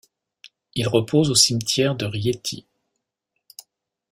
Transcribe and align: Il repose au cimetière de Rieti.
Il 0.73 0.87
repose 0.87 1.29
au 1.29 1.35
cimetière 1.35 1.93
de 1.93 2.07
Rieti. 2.07 2.65